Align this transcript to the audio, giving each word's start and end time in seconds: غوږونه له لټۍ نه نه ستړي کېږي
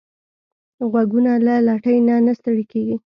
غوږونه 0.91 1.31
له 1.45 1.55
لټۍ 1.67 1.97
نه 2.07 2.15
نه 2.25 2.33
ستړي 2.39 2.65
کېږي 2.71 2.95